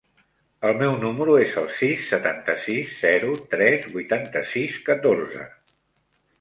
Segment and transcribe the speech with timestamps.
[0.69, 5.49] El meu número es el sis, setanta-sis, zero, tres, vuitanta-sis, catorze.